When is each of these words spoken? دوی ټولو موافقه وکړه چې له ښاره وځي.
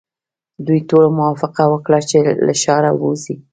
دوی 0.65 0.79
ټولو 0.89 1.07
موافقه 1.19 1.63
وکړه 1.73 1.99
چې 2.09 2.17
له 2.45 2.53
ښاره 2.61 2.91
وځي. 3.01 3.35